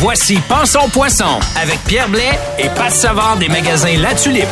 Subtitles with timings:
[0.00, 4.46] Voici Pensons Poisson avec Pierre Blais et Pat Savard des magasins La Tulipe.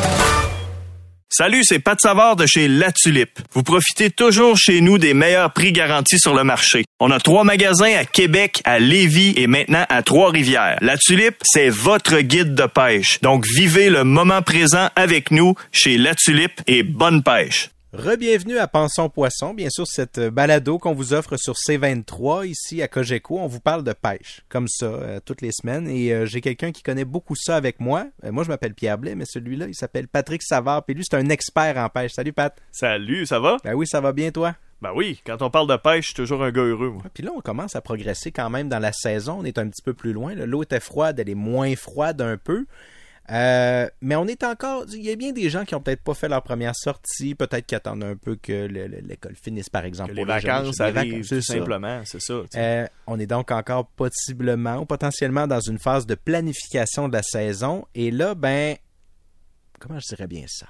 [1.28, 3.38] Salut, c'est Pat Savard de chez La Tulipe.
[3.52, 6.84] Vous profitez toujours chez nous des meilleurs prix garantis sur le marché.
[6.98, 10.78] On a trois magasins à Québec, à Lévis et maintenant à Trois-Rivières.
[10.80, 13.20] La Tulipe, c'est votre guide de pêche.
[13.20, 17.70] Donc vivez le moment présent avec nous chez La Tulipe et bonne pêche.
[17.96, 22.88] Rebienvenue à Pensons Poisson, bien sûr cette balado qu'on vous offre sur C23 ici à
[22.88, 23.38] Cogeco.
[23.38, 25.88] On vous parle de pêche, comme ça, euh, toutes les semaines.
[25.88, 28.06] Et euh, j'ai quelqu'un qui connaît beaucoup ça avec moi.
[28.22, 30.84] Euh, moi, je m'appelle Pierre Blais, mais celui-là, il s'appelle Patrick Savard.
[30.84, 32.12] Puis lui, c'est un expert en pêche.
[32.12, 32.54] Salut Pat.
[32.70, 33.56] Salut, ça va?
[33.64, 34.54] Ben oui, ça va bien toi?
[34.82, 36.90] Ben oui, quand on parle de pêche, je suis toujours un gars heureux.
[36.90, 37.02] Moi.
[37.14, 39.38] Puis là, on commence à progresser quand même dans la saison.
[39.40, 40.34] On est un petit peu plus loin.
[40.34, 42.66] L'eau était froide, elle est moins froide un peu.
[43.30, 44.84] Euh, mais on est encore.
[44.92, 47.66] Il y a bien des gens qui ont peut-être pas fait leur première sortie, peut-être
[47.66, 50.10] qui attendent un peu que l'école finisse, par exemple.
[50.10, 52.42] Que les vacances arrivent, tout simplement, c'est ça.
[52.56, 57.22] Euh, on est donc encore possiblement ou potentiellement dans une phase de planification de la
[57.22, 57.86] saison.
[57.94, 58.76] Et là, ben,
[59.80, 60.66] comment je dirais bien ça?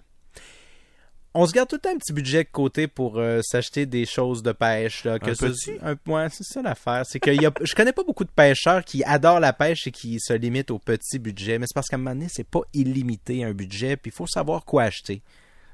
[1.36, 4.06] On se garde tout le temps un petit budget de côté pour euh, s'acheter des
[4.06, 5.04] choses de pêche.
[5.04, 5.72] Là, que un ça, petit?
[5.82, 7.02] un, ouais, c'est ça l'affaire.
[7.06, 9.90] C'est que y a, je connais pas beaucoup de pêcheurs qui adorent la pêche et
[9.90, 11.58] qui se limitent au petit budget.
[11.58, 13.96] Mais c'est parce qu'à un moment donné, c'est pas illimité un budget.
[13.96, 15.22] Puis il faut savoir quoi acheter.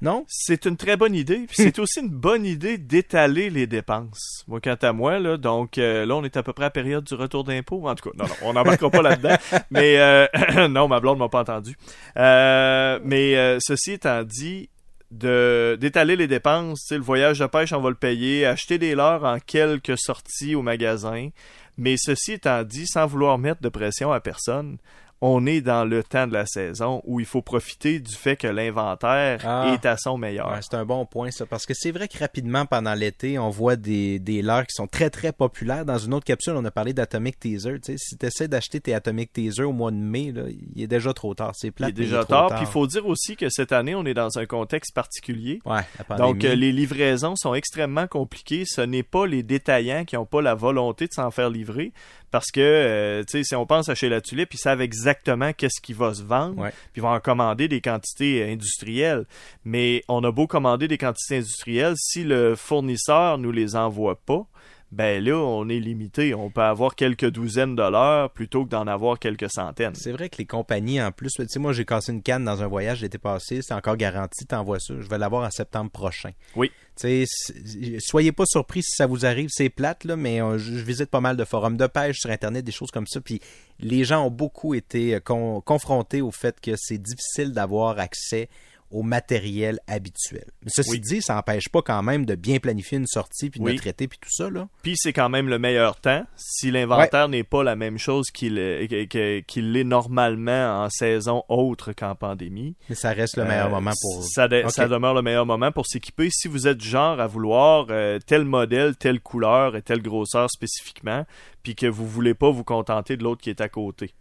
[0.03, 0.25] Non?
[0.27, 1.45] C'est une très bonne idée.
[1.47, 4.43] Puis c'est aussi une bonne idée d'étaler les dépenses.
[4.49, 6.71] Moi, quant à moi, là, donc euh, là, on est à peu près à la
[6.71, 7.87] période du retour d'impôt.
[7.87, 9.37] En tout cas, non, non, on n'embarquera pas là-dedans.
[9.71, 10.27] Mais euh,
[10.67, 11.77] non, ma blonde m'a pas entendu.
[12.17, 14.69] Euh, mais ceci étant dit,
[15.13, 19.37] d'étaler les dépenses, le voyage de pêche, on va le payer, acheter des leurres en
[19.39, 21.29] quelques sorties au magasin.
[21.77, 24.77] Mais ceci étant dit, sans vouloir mettre de pression à personne,
[25.25, 28.45] on est dans le temps de la saison où il faut profiter du fait que
[28.47, 29.71] l'inventaire Ah.
[29.73, 30.51] est à son meilleur.
[30.51, 31.45] Ouais, c'est un bon point, ça.
[31.45, 35.09] Parce que c'est vrai que rapidement, pendant l'été, on voit des, des qui sont très,
[35.09, 35.85] très populaires.
[35.85, 37.77] Dans une autre capsule, on a parlé d'Atomic Teaser.
[37.95, 40.43] Si tu essaies d'acheter tes Atomic Teaser au mois de mai, là,
[40.75, 41.53] il est déjà trop tard.
[41.55, 42.49] C'est Il plate, est déjà tard.
[42.55, 45.61] Puis il faut dire aussi que cette année, on est dans un contexte particulier.
[45.65, 45.81] Ouais.
[46.17, 48.63] Donc, euh, les livraisons sont extrêmement compliquées.
[48.65, 51.93] Ce n'est pas les détaillants qui n'ont pas la volonté de s'en faire livrer.
[52.33, 55.53] Parce que, euh, tu sais, si on pense à chez La Tulipe, ils savent exactement
[55.53, 56.57] qu'est-ce qui va se vendre.
[56.57, 56.71] Ouais.
[56.71, 59.25] Puis ils vont en commander des quantités euh, industrielles.
[59.65, 64.47] Mais on a beau commander des quantités industrielles, si le fournisseur nous les envoie pas,
[64.93, 66.33] ben là, on est limité.
[66.35, 69.95] On peut avoir quelques douzaines de l'heure plutôt que d'en avoir quelques centaines.
[69.95, 72.61] C'est vrai que les compagnies, en plus, tu sais, moi, j'ai cassé une canne dans
[72.61, 74.93] un voyage l'été passé, c'est encore garanti, t'envoies ça.
[74.99, 76.29] Je vais l'avoir en septembre prochain.
[76.55, 76.71] Oui.
[76.95, 80.75] Tu sais, soyez pas surpris si ça vous arrive, c'est plate, là, mais euh, je,
[80.75, 83.41] je visite pas mal de forums de pêche sur Internet, des choses comme ça, puis
[83.79, 88.47] les gens ont beaucoup été euh, con- confrontés au fait que c'est difficile d'avoir accès
[88.93, 90.45] au matériel habituel.
[90.63, 90.99] Mais ceci Oui.
[90.99, 93.75] dit, ça n'empêche pas quand même de bien planifier une sortie, puis de Oui.
[93.75, 94.67] traiter, puis tout ça, là.
[94.83, 96.23] Puis c'est quand même le meilleur temps.
[96.37, 101.91] Si l'inventaire n'est pas la même chose qu'il est- qu'il l'est normalement en saison autre
[101.93, 104.23] qu'en pandémie, Mais ça reste le meilleur euh, moment pour...
[104.23, 106.29] Ça, de- ça demeure le meilleur moment pour s'équiper.
[106.31, 110.49] Si vous êtes du genre à vouloir euh, tel modèle, telle couleur et telle grosseur
[110.51, 111.25] spécifiquement,
[111.63, 114.13] puis que vous voulez pas vous contenter de l'autre qui est à côté.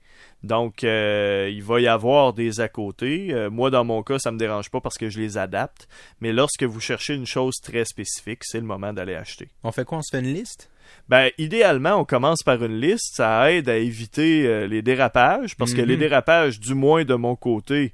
[0.43, 3.29] Donc, euh, il va y avoir des à côté.
[3.33, 5.89] Euh, moi, dans mon cas, ça me dérange pas parce que je les adapte.
[6.21, 9.49] Mais lorsque vous cherchez une chose très spécifique, c'est le moment d'aller acheter.
[9.63, 9.99] On fait quoi?
[9.99, 10.69] On se fait une liste?
[11.09, 13.15] Ben, idéalement, on commence par une liste.
[13.17, 15.89] Ça aide à éviter euh, les dérapages, parce que Mhm.
[15.89, 17.93] les dérapages, du moins de mon côté,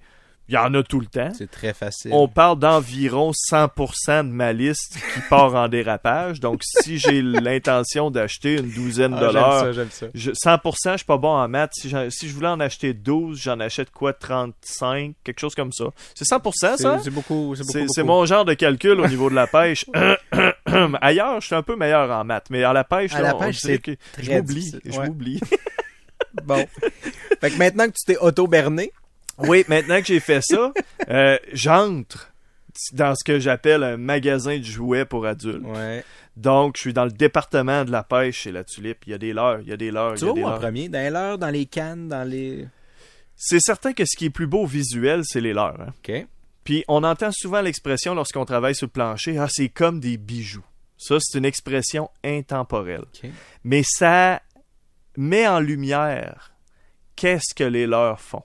[0.48, 1.30] il y en a tout le temps.
[1.36, 2.10] C'est très facile.
[2.14, 6.40] On parle d'environ 100% de ma liste qui part en dérapage.
[6.40, 10.06] Donc, si j'ai l'intention d'acheter une douzaine Ah, de j'aime dollars, ça, j'aime ça.
[10.14, 11.72] je- 100%, je suis pas bon en maths.
[11.74, 15.72] Si, j'en- si je voulais en acheter 12, j'en achète quoi 35, quelque chose comme
[15.72, 15.84] ça.
[16.14, 16.98] C'est 100%, ça?
[16.98, 19.84] C'est c'est beaucoup, c'est mon genre de calcul au niveau de la pêche.
[21.00, 23.36] Ailleurs, je suis un peu meilleur en maths, mais à la pêche, À là, la
[23.36, 24.70] on pêche, dirait c'est que je m'oublie.
[24.84, 25.08] Je Ouais.
[26.44, 26.66] Bon.
[27.40, 28.92] fait que maintenant que tu t'es auto-berné,
[29.38, 30.72] oui, maintenant que j'ai fait ça,
[31.08, 32.32] euh, j'entre
[32.92, 35.64] dans ce que j'appelle un magasin de jouets pour adultes.
[35.64, 36.04] ouais.
[36.36, 38.98] Donc, je suis dans le département de la pêche chez la tulipe.
[39.06, 40.34] Il y a des leurres, il y a des leurres, il tu y a vas
[40.34, 40.60] des où en leurres.
[40.60, 40.88] premier?
[40.88, 42.68] Dans les leurres, dans les cannes, dans les...
[43.34, 45.80] C'est certain que ce qui est plus beau visuel, c'est les leurres.
[45.80, 45.92] hein.
[46.08, 46.26] OK.
[46.62, 50.64] Puis on entend souvent l'expression lorsqu'on travaille sur le plancher, ah c'est comme des bijoux.
[50.96, 53.02] Ça c'est une expression intemporelle.
[53.24, 53.30] OK.
[53.64, 54.40] Mais ça
[55.16, 56.52] met en lumière
[57.16, 58.42] qu'est-ce que les leurs font.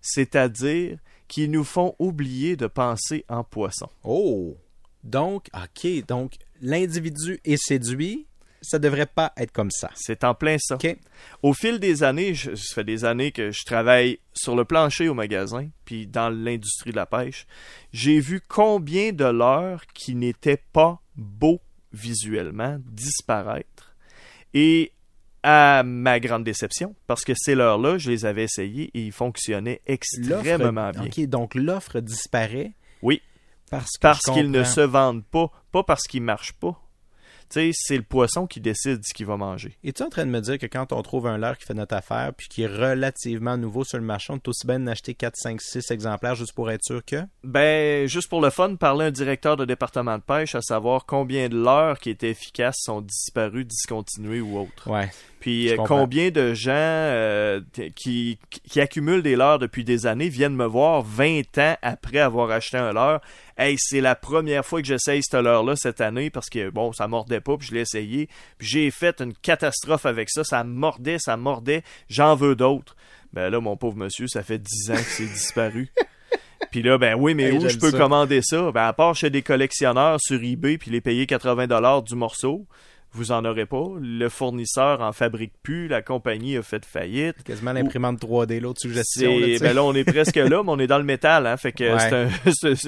[0.00, 0.98] C'est-à-dire
[1.28, 3.88] qu'ils nous font oublier de penser en poisson.
[4.02, 4.56] Oh!
[5.04, 6.06] Donc, OK.
[6.06, 8.26] Donc, l'individu est séduit.
[8.60, 9.90] Ça devrait pas être comme ça.
[9.94, 10.74] C'est en plein ça.
[10.74, 10.96] OK.
[11.42, 15.08] Au fil des années, je, ça fait des années que je travaille sur le plancher
[15.08, 17.46] au magasin, puis dans l'industrie de la pêche,
[17.92, 21.60] j'ai vu combien de leurres qui n'étaient pas beaux
[21.92, 23.94] visuellement disparaître.
[24.54, 24.92] Et
[25.50, 29.80] à ma grande déception, parce que ces leurres-là, je les avais essayés et ils fonctionnaient
[29.86, 31.06] extrêmement bien.
[31.06, 32.72] OK, donc l'offre disparaît.
[33.00, 33.22] Oui.
[33.70, 36.78] Parce, que Parce qu'ils ne se vendent pas, pas parce qu'ils marchent pas.
[37.50, 39.74] Tu sais, c'est le poisson qui décide ce qu'il va manger.
[39.82, 41.94] Es-tu en train de me dire que quand on trouve un leurre qui fait notre
[41.94, 45.34] affaire puis qui est relativement nouveau sur le marché, on est aussi bien d'acheter 4,
[45.34, 47.16] 5, 6 exemplaires juste pour être sûr que?
[47.44, 51.06] Ben, juste pour le fun, parler à un directeur de département de pêche à savoir
[51.06, 54.90] combien de leurres qui étaient efficaces sont disparus, discontinués ou autres.
[54.90, 55.08] Ouais.
[55.40, 57.60] Puis euh, combien de gens euh,
[57.94, 62.50] qui, qui accumulent des leurres depuis des années viennent me voir 20 ans après avoir
[62.50, 63.20] acheté un leurre?
[63.56, 67.08] Hey, c'est la première fois que j'essaye ce leurre-là cette année parce que bon, ça
[67.08, 68.28] mordait pas, puis je l'ai essayé.
[68.58, 70.44] Puis j'ai fait une catastrophe avec ça.
[70.44, 71.82] Ça mordait, ça mordait.
[72.08, 72.96] J'en veux d'autres.
[73.32, 75.92] Ben là, mon pauvre monsieur, ça fait 10 ans que c'est disparu.
[76.70, 77.98] Puis là, ben oui, mais Hey, où je peux ça.
[77.98, 78.72] commander ça?
[78.72, 82.66] Ben à part chez des collectionneurs sur eBay puis les payer 80$ du morceau,
[83.18, 83.84] vous en aurez pas.
[84.00, 87.42] Le fournisseur en fabrique plus, la compagnie a fait faillite.
[87.44, 89.38] Quasiment l'imprimante 3D, l'autre suggestion.
[89.38, 91.72] Là, ben là, on est presque là, mais on est dans le métal, hein, fait
[91.72, 92.28] que Ouais.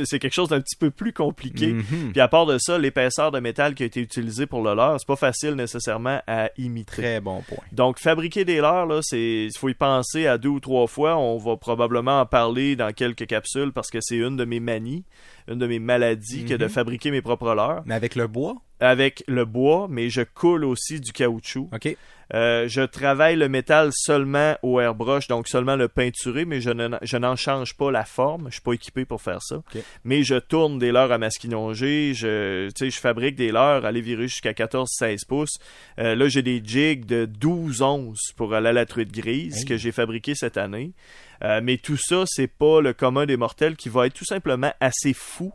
[0.06, 1.68] c'est, quelque chose d'un petit peu plus compliqué.
[1.74, 2.12] Mhm.
[2.12, 4.96] Puis à part de ça, l'épaisseur de métal qui a été utilisé pour le leurre,
[4.98, 6.90] c'est pas facile nécessairement à imiter.
[7.02, 7.58] Très bon point.
[7.72, 11.16] Donc, fabriquer des leurres, là, c'est, il faut y penser à deux ou trois fois.
[11.16, 15.04] On va probablement en parler dans quelques capsules parce que c'est une de mes manies,
[15.48, 16.70] une de mes maladies que de Mhm.
[16.70, 17.82] fabriquer mes propres leurres.
[17.86, 21.68] Mais avec le bois, Avec le bois, mais je coule aussi du caoutchouc.
[21.72, 21.96] OK.
[22.32, 26.96] Euh, je travaille le métal seulement au airbrush, donc seulement le peinturé, mais je, ne-
[27.02, 28.44] je n'en change pas la forme.
[28.46, 29.56] Je suis pas équipé pour faire ça.
[29.56, 29.82] Ok.
[30.04, 32.12] Mais je tourne des leurres à masquinongé.
[32.14, 35.58] Je, je fabrique des leurres, aller virer jusqu'à 14-16 pouces.
[35.98, 39.64] Euh, là, j'ai des jigs de 12 onces pour aller à la truite grise Hey.
[39.64, 40.92] que j'ai fabriqué cette année.
[41.42, 44.72] Euh, mais tout ça, c'est pas le commun des mortels qui va être tout simplement
[44.78, 45.52] assez fou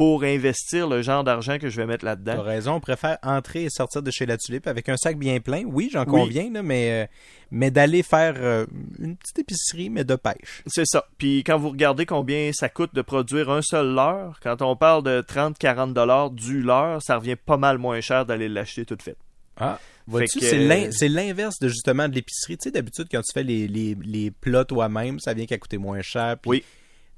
[0.00, 2.32] pour investir le genre d'argent que je vais mettre là-dedans.
[2.36, 5.40] T'as raison, on préfère entrer et sortir de chez la tulipe avec un sac bien
[5.40, 5.64] plein.
[5.66, 6.06] Oui, j'en Oui.
[6.06, 7.06] conviens, là, mais, euh,
[7.50, 8.64] mais d'aller faire euh,
[8.98, 10.62] une petite épicerie, mais de pêche.
[10.66, 11.04] C'est ça.
[11.18, 15.02] Puis quand vous regardez combien ça coûte de produire un seul leurre, quand on parle
[15.02, 19.02] de 30-40 dollars du leurre, ça revient pas mal moins cher d'aller l'acheter tout de
[19.02, 19.16] fait.
[19.58, 19.78] Ah,
[20.38, 22.56] c'est l'in- c'est l'inverse de justement de l'épicerie.
[22.56, 25.76] Tu sais, d'habitude, quand tu fais les, les, les plats toi-même, ça vient qu'à coûter
[25.76, 26.38] moins cher.
[26.40, 26.64] puis Oui.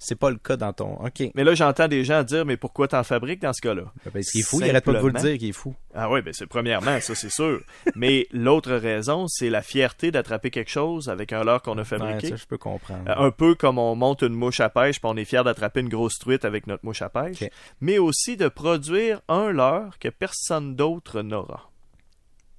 [0.04, 0.94] C'est pas le cas dans ton.
[1.04, 1.22] OK.
[1.34, 3.84] Mais là, j'entends des gens dire, mais pourquoi t'en fabriques dans ce cas-là?
[4.12, 5.74] Parce qu'il est fou, il arrête pas de vous le dire qu'il est fou.
[5.94, 7.60] Ah oui, ben c'est premièrement, ça c'est sûr.
[7.94, 11.84] mais l'autre raison, c'est la fierté d'attraper quelque chose avec un leurre qu'on a Ouais,
[11.84, 12.30] fabriqué.
[12.30, 13.04] ça, je peux comprendre.
[13.08, 15.80] Euh, un peu comme on monte une mouche à pêche, puis on est fier d'attraper
[15.80, 17.44] une grosse truite avec notre mouche à pêche,
[17.80, 21.70] mais aussi de produire un leurre que personne d'autre n'aura.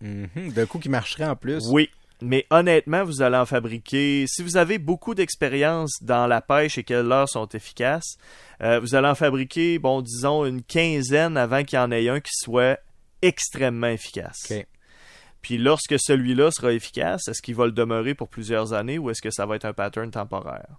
[0.02, 1.64] Mhm, D'un coup qui marcherait en plus.
[1.72, 1.90] Oui,
[2.24, 4.26] mais honnêtement, vous allez en fabriquer.
[4.28, 8.18] Si vous avez beaucoup d'expérience dans la pêche et que leurs sont efficaces,
[8.62, 12.22] euh, vous allez en fabriquer, bon, disons, une quinzaine avant qu'il y en ait un
[12.22, 12.80] qui soit
[13.22, 14.52] extrêmement efficace.
[15.42, 19.22] Puis lorsque celui-là sera efficace, est-ce qu'il va le demeurer pour plusieurs années ou est-ce
[19.22, 20.78] que ça va être un pattern temporaire?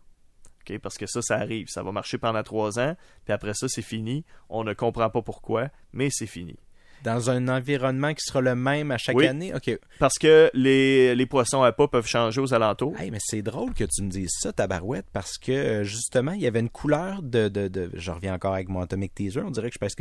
[0.82, 1.68] Parce que ça, ça arrive.
[1.68, 4.24] Ça va marcher pendant trois ans, puis après ça, c'est fini.
[4.48, 6.56] On ne comprend pas pourquoi, mais c'est fini.
[7.04, 9.26] Dans un environnement qui sera le même à chaque Oui.
[9.26, 9.54] année?
[9.54, 9.78] OK.
[9.98, 12.98] Parce que les, les poissons à pas peuvent changer aux alentours.
[12.98, 16.40] Hey, mais c'est drôle que tu me dises ça, tabarouette, parce que euh, justement, il
[16.40, 19.40] y avait une couleur de, de, de- Je reviens encore avec mon Atomic Teaser.
[19.44, 19.94] On dirait que je passe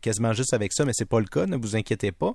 [0.00, 2.34] quasiment juste avec ça, mais c'est pas le cas, ne vous inquiétez pas.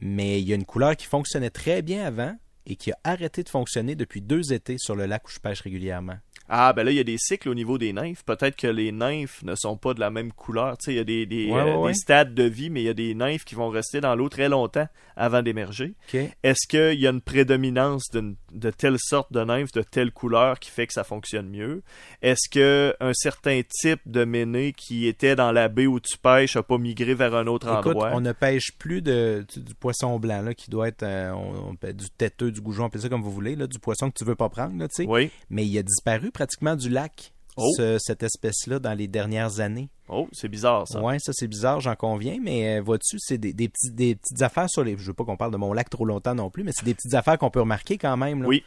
[0.00, 2.36] Mais il y a une couleur qui fonctionnait très bien avant
[2.66, 5.60] et qui a arrêté de fonctionner depuis deux étés sur le lac où je pêche
[5.60, 6.16] régulièrement.
[6.48, 8.22] Ah, ben là, il y a des cycles au niveau des nymphes.
[8.24, 10.76] Peut-être que les nymphes ne sont pas de la même couleur.
[10.78, 11.94] Tu sais, il y a des, des, Ouais, euh, ouais, des ouais.
[11.94, 14.48] stades de vie, mais il y a des nymphes qui vont rester dans l'eau très
[14.48, 14.86] longtemps
[15.16, 15.94] avant d'émerger.
[16.42, 20.58] Est-ce qu'il y a une prédominance d'une- de telle sorte de nymphe, de telle couleur
[20.58, 21.82] qui fait que ça fonctionne mieux?
[22.20, 26.56] Est-ce que un certain type de méné qui était dans la baie où tu pêches
[26.56, 28.10] a pas migré vers un autre Écoute, endroit?
[28.12, 31.70] on ne pêche plus de, du, du poisson blanc, là, qui doit être euh, on-
[31.70, 34.18] on peut- du têteux, du goujon, appelez ça comme vous voulez, là, du poisson que
[34.18, 35.08] tu veux pas prendre, là, tu sais.
[35.08, 35.30] Oui.
[35.48, 37.70] Mais il a disparu pratiquement du lac, Oh.
[37.76, 39.88] ce- cette espèce-là, dans les dernières années.
[40.08, 41.00] Oh, c'est bizarre, ça.
[41.00, 44.42] Ouais, ça c'est bizarre, j'en conviens, mais euh, vois-tu, c'est des, des, petits, des petites
[44.42, 44.98] affaires sur les.
[44.98, 46.94] Je veux pas qu'on parle de mon lac trop longtemps non plus, mais c'est des
[46.94, 48.42] petites affaires qu'on peut remarquer quand même.
[48.42, 48.48] Là.
[48.48, 48.64] Oui.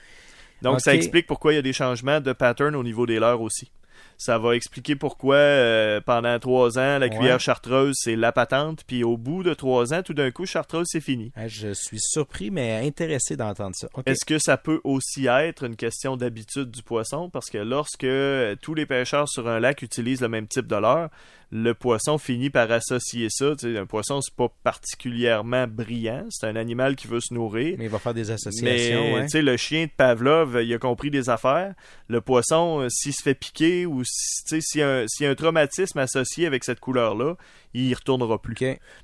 [0.61, 3.41] Donc, ça explique pourquoi il y a des changements de pattern au niveau des leurres
[3.41, 3.69] aussi.
[4.17, 7.09] Ça va expliquer pourquoi euh, pendant trois ans, la Ouais.
[7.09, 10.87] cuillère chartreuse, c'est la patente, puis au bout de trois ans, tout d'un coup, chartreuse,
[10.89, 11.31] c'est fini.
[11.47, 13.87] Je suis surpris, mais intéressé d'entendre ça.
[14.05, 17.29] Est-ce que ça peut aussi être une question d'habitude du poisson?
[17.29, 20.75] Parce que lorsque euh, tous les pêcheurs sur un lac utilisent le même type de
[20.75, 21.09] leurre,
[21.51, 23.53] le poisson finit par associer ça.
[23.63, 26.25] Un poisson, c'est pas particulièrement brillant.
[26.29, 27.75] C'est un animal qui veut se nourrir.
[27.77, 29.13] Mais il va faire des Mais associations.
[29.13, 29.41] ouais.
[29.41, 31.73] le chien de Pavlov, il a compris des affaires.
[32.09, 35.35] Le poisson, euh, s'il se fait piquer ou s'il y, a un- y a un
[35.35, 37.35] traumatisme associé avec cette couleur-là,
[37.73, 38.55] il retournera plus.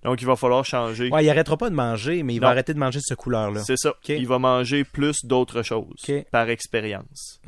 [0.03, 1.09] Donc, il va falloir changer.
[1.11, 3.61] Ouais, il arrêtera pas de manger, mais il va arrêter de manger de cette couleur-là.
[3.63, 3.93] C'est ça.
[4.09, 5.93] Il va manger plus d'autres choses
[6.31, 7.39] par expérience.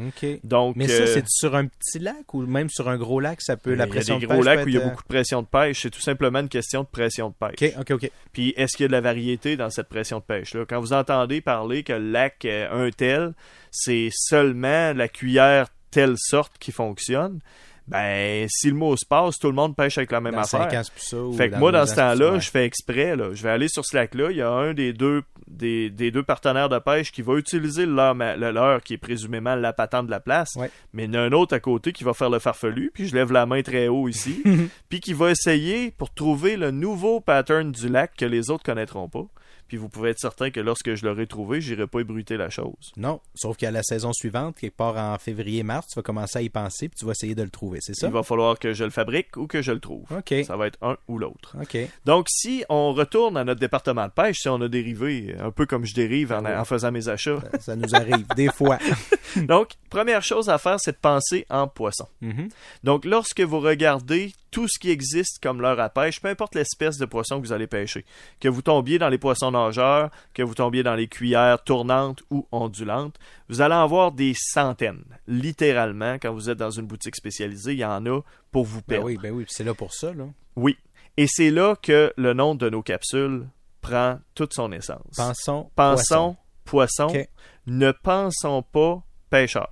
[0.43, 3.41] Donc, Mais ça, euh, c'est sur un petit lac ou même sur un gros lac,
[3.41, 4.84] ça peut la il y a pression des de gros lacs où il y a
[4.89, 5.81] beaucoup de pression de pêche.
[5.81, 7.73] C'est tout simplement une question de pression de pêche.
[7.75, 8.11] Ok, ok, ok.
[8.31, 10.65] Puis est-ce qu'il y a de la variété dans cette pression de pêche-là?
[10.67, 13.33] Quand vous entendez parler que le lac euh, un tel,
[13.71, 17.39] c'est seulement la cuillère telle sorte qui fonctionne,
[17.87, 20.69] ben si le mot se passe, tout le monde pêche avec la même Dans affaire.
[20.71, 21.17] 5 ans, c'est plus ça.
[21.37, 23.15] Fait que moi, dans ans, ce temps-là, je fais exprès.
[23.15, 23.29] Là.
[23.33, 24.31] Je vais aller sur ce lac-là.
[24.31, 27.85] Il y a un des deux, des, des deux partenaires de pêche qui va utiliser
[27.85, 30.55] le leur, le leur, qui est présumément la patente de la place.
[30.55, 30.71] Ouais.
[30.93, 32.91] Mais il y en a un autre à côté qui va faire le farfelu.
[32.93, 34.41] Puis je lève la main très haut ici.
[34.89, 39.09] puis qui va essayer pour trouver le nouveau pattern du lac que les autres connaîtront
[39.09, 39.25] pas.
[39.67, 42.93] Puis vous pouvez être certain que lorsque je l'aurai trouvé, j'irai pas ébruiter la chose.
[42.97, 46.49] Non, sauf qu'à la saison suivante, quelque part en février-mars, tu vas commencer à y
[46.49, 48.07] penser puis tu vas essayer de le trouver, c'est ça?
[48.07, 50.05] Il va falloir que je le fabrique ou que je le trouve.
[50.11, 50.33] Ok.
[50.45, 51.55] Ça va être un ou l'autre.
[51.61, 51.77] Ok.
[52.05, 55.65] Donc, si on retourne à notre département de pêche, si on a dérivé, un peu
[55.65, 57.39] comme je dérive en, en faisant mes achats.
[57.53, 58.77] Ça, ça nous arrive, des fois.
[59.35, 62.07] Donc, première chose à faire, c'est de penser en poisson.
[62.21, 62.49] Mhm.
[62.83, 66.97] Donc, lorsque vous regardez tout ce qui existe comme leurre à pêche, peu importe l'espèce
[66.97, 68.05] de poisson que vous allez pêcher,
[68.39, 72.47] que vous tombiez dans les poissons nageurs, que vous tombiez dans les cuillères tournantes ou
[72.51, 73.17] ondulantes,
[73.49, 75.03] vous allez en voir des centaines.
[75.27, 78.21] Littéralement, quand vous êtes dans une boutique spécialisée, il y en a
[78.51, 79.05] pour vous Ben perdre.
[79.07, 80.25] oui, ben oui, c'est là pour ça, là.
[80.55, 80.77] Oui.
[81.17, 83.47] Et c'est là que le nom de nos capsules
[83.81, 85.15] prend toute son essence.
[85.15, 85.69] Pensons.
[85.75, 86.35] Pensons
[86.65, 87.29] poisson, Ok.
[87.67, 89.69] ne pensons pas pêcheur.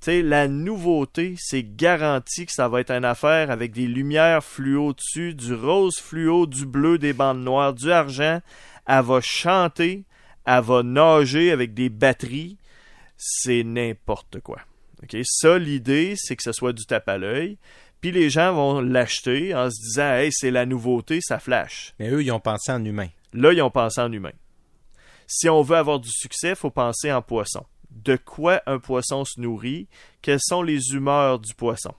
[0.00, 4.92] Sais, la nouveauté, c'est garanti que ça va être une affaire avec des lumières fluo
[4.92, 8.40] dessus, du rose fluo, du bleu, des bandes noires, du argent.
[8.86, 10.04] Elle va chanter,
[10.46, 12.58] elle va nager avec des batteries.
[13.16, 14.60] C'est n'importe quoi.
[15.02, 17.58] Ok, Ça, l'idée, c'est que ce soit du tape à l'œil.
[18.00, 21.94] Puis les gens vont l'acheter en se disant, hey, c'est la nouveauté, ça flash.
[21.98, 23.08] Mais eux, ils ont pensé en humain.
[23.32, 24.32] Là, ils ont pensé en humain.
[25.26, 27.66] Si on veut avoir du succès, il faut penser en poisson.
[28.04, 29.88] De quoi un poisson se nourrit?
[30.22, 31.94] Quelles sont les humeurs du poisson?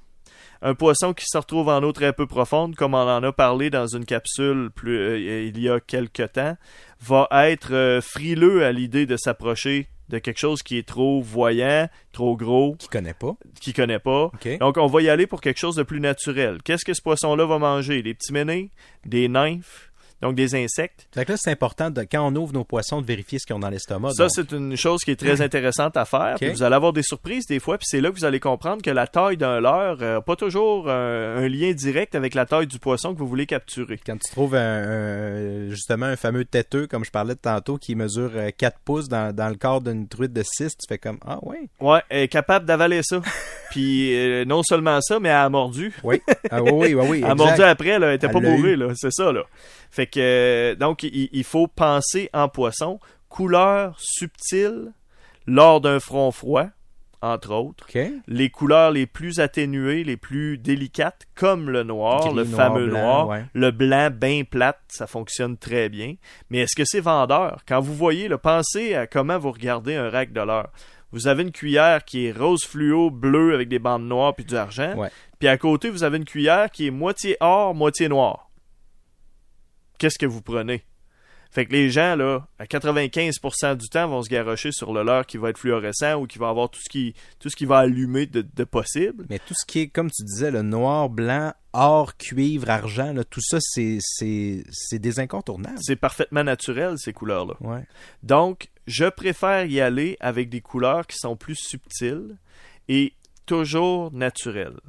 [0.61, 3.69] Un poisson qui se retrouve en eau très peu profonde, comme on en a parlé
[3.69, 6.57] dans une capsule plus, euh, il y a quelque temps,
[7.01, 11.87] va être euh, frileux à l'idée de s'approcher de quelque chose qui est trop voyant,
[12.11, 13.37] trop gros, Qui connaît pas.
[13.61, 14.31] qui connaît pas.
[14.59, 16.57] Donc, on va y aller pour quelque chose de plus naturel.
[16.63, 18.01] Qu'est-ce que ce poisson-là va manger?
[18.01, 18.71] Des petits ménés,
[19.05, 19.88] des nymphes,
[20.21, 21.07] donc des insectes.
[21.13, 23.59] Que là, c'est important, de, quand on ouvre nos poissons, de vérifier ce qu'ils ont
[23.59, 24.11] dans l'estomac.
[24.11, 24.31] Ça, donc.
[24.33, 26.35] c'est une chose qui est très intéressante à faire.
[26.39, 28.81] Puis vous allez avoir des surprises des fois, puis c'est là que vous allez comprendre
[28.81, 32.67] que la taille d'un leurre n'a pas toujours un, un lien direct avec la taille
[32.67, 33.99] du poisson que vous voulez capturer.
[34.05, 37.95] Quand tu trouves un, un- justement un fameux têteux, comme je parlais de tantôt, qui
[37.95, 41.19] mesure euh, 4 pouces dans, dans le corps d'une truite de 6, tu fais comme
[41.25, 41.69] Ah ouais.
[41.79, 43.21] Ouais, elle est capable d'avaler ça.
[43.71, 45.93] puis euh, non seulement ça, mais elle a mordu.
[46.03, 46.21] Oui.
[46.51, 47.17] Ah oui, oui, oui, oui.
[47.23, 48.87] Elle a mordu après, là, elle était Elle pas bourrée, là.
[48.95, 49.43] C'est ça, là.
[49.91, 52.99] Fait que, donc, il, il faut penser en poisson.
[53.29, 54.91] Couleur subtile
[55.45, 56.67] lors d'un front froid,
[57.21, 57.85] entre autres.
[58.27, 62.87] Les couleurs les plus atténuées, les plus délicates, comme le noir, Gris, le noir, fameux
[62.87, 63.45] blanc, noir, ouais.
[63.53, 66.15] le blanc bien plate, ça fonctionne très bien.
[66.49, 67.63] Mais est-ce que c'est vendeur?
[67.67, 70.69] Quand vous voyez, le pensez à comment vous regardez un rack de l'heure.
[71.11, 74.55] Vous avez une cuillère qui est rose fluo, bleu avec des bandes noires puis du
[74.55, 74.93] argent.
[74.95, 75.09] Ouais.
[75.39, 78.48] Puis à côté, vous avez une cuillère qui est moitié or, moitié noir.
[79.99, 80.83] Qu'est-ce que vous prenez?
[81.51, 85.25] Fait que les gens, là, à 95% du temps, vont se garrocher sur le leur
[85.25, 87.79] qui va être fluorescent ou qui va avoir tout ce qui, tout ce qui va
[87.79, 89.25] allumer de, de possible.
[89.29, 93.23] Mais tout ce qui est, comme tu disais, le noir, blanc, or, cuivre, argent, là,
[93.23, 95.79] tout ça, c'est, c'est, c'est des incontournables.
[95.81, 97.55] C'est parfaitement naturel, ces couleurs-là.
[97.61, 97.83] Ouais.
[98.21, 102.37] Donc, je préfère y aller avec des couleurs qui sont plus subtiles
[102.87, 103.13] et
[103.47, 104.79] toujours naturelles.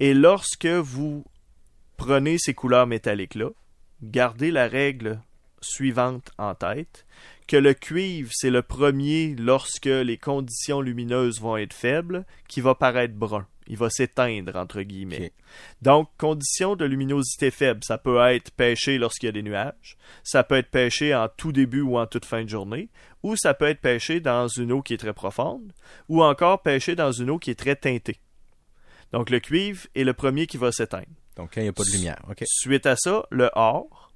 [0.00, 1.24] Et lorsque vous
[1.96, 3.50] prenez ces couleurs métalliques-là,
[4.02, 5.20] gardez la règle
[5.60, 7.06] suivante en tête,
[7.46, 12.74] que le cuivre, c'est le premier lorsque les conditions lumineuses vont être faibles, qui va
[12.74, 13.46] paraître brun.
[13.68, 15.32] Il va s'éteindre, entre guillemets.
[15.82, 20.42] Donc, conditions de luminosité faible, ça peut être pêché lorsqu'il y a des nuages, ça
[20.42, 22.88] peut être pêché en tout début ou en toute fin de journée,
[23.22, 25.72] ou ça peut être pêché dans une eau qui est très profonde,
[26.08, 28.18] ou encore pêché dans une eau qui est très teintée.
[29.12, 31.06] Donc, le cuivre est le premier qui va s'éteindre.
[31.36, 32.20] Donc, quand il n'y a pas de lumière.
[32.44, 34.12] Suite à ça, le or.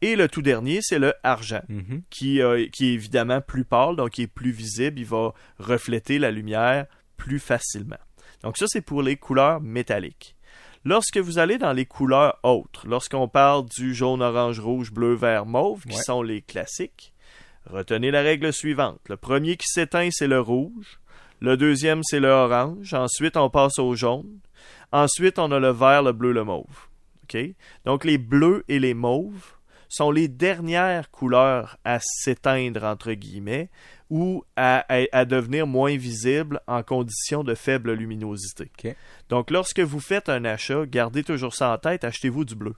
[0.00, 2.02] Et le tout dernier, c'est le argent, Mhm.
[2.08, 5.00] qui, euh, qui est évidemment plus pâle, donc qui est plus visible.
[5.00, 6.86] Il va refléter la lumière
[7.16, 7.96] plus facilement.
[8.44, 10.36] Donc ça, c'est pour les couleurs métalliques.
[10.84, 15.44] Lorsque vous allez dans les couleurs autres, lorsqu'on parle du jaune, orange, rouge, bleu, vert,
[15.44, 16.02] mauve, qui Ouais.
[16.02, 17.12] sont les classiques,
[17.66, 19.00] retenez la règle suivante.
[19.08, 21.00] Le premier qui s'éteint, c'est le rouge.
[21.40, 22.94] Le deuxième, c'est le orange.
[22.94, 24.38] Ensuite, on passe au jaune.
[24.92, 26.88] Ensuite, on a le vert, le bleu, le mauve.
[27.24, 27.38] OK?
[27.84, 29.52] Donc, les bleus et les mauves
[29.90, 33.70] sont les dernières couleurs à s'éteindre, entre guillemets,
[34.10, 38.70] ou à, à- à devenir moins visibles en conditions de faible luminosité.
[39.28, 42.74] Donc, lorsque vous faites un achat, gardez toujours ça en tête, achetez-vous du bleu.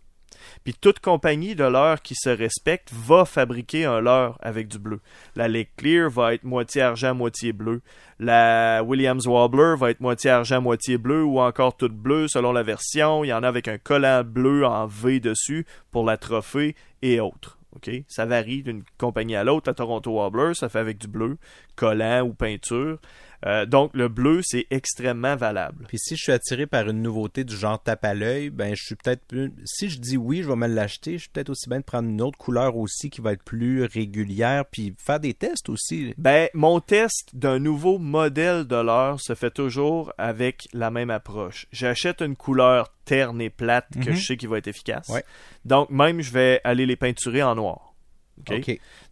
[0.64, 5.00] Puis toute compagnie de leurre qui se respecte va fabriquer un leurre avec du bleu.
[5.36, 7.80] La Lake Clear va être moitié argent, moitié bleu.
[8.18, 12.62] La Williams Wobbler va être moitié argent, moitié bleu ou encore toute bleue selon la
[12.62, 13.24] version.
[13.24, 17.20] Il y en a avec un collant bleu en V dessus pour la trophée et
[17.20, 17.58] autres.
[17.76, 17.90] OK?
[18.08, 19.68] Ça varie d'une compagnie à l'autre.
[19.68, 21.38] La Toronto Wobbler, ça fait avec du bleu,
[21.76, 22.98] collant ou peinture.
[23.46, 25.86] Euh, donc le bleu, c'est extrêmement valable.
[25.88, 28.84] Puis si je suis attiré par une nouveauté du genre tape à l'œil, ben je
[28.84, 29.52] suis peut-être plus.
[29.64, 32.08] Si je dis oui, je vais me l'acheter, je suis peut-être aussi bien de prendre
[32.08, 36.14] une autre couleur aussi qui va être plus régulière, puis faire des tests aussi.
[36.18, 41.66] Ben, mon test d'un nouveau modèle de l'heure se fait toujours avec la même approche.
[41.72, 44.16] J'achète une couleur terne et plate que Mhm.
[44.16, 45.08] je sais qui va être efficace.
[45.08, 45.24] Ouais.
[45.64, 47.94] Donc, même, je vais aller les peinturer en noir.